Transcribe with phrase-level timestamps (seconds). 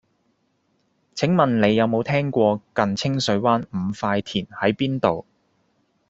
[1.13, 5.27] 請問你有無聽過近清水灣五塊田喺邊度